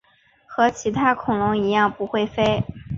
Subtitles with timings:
[0.47, 2.63] 和其他恐鸟一样不会飞。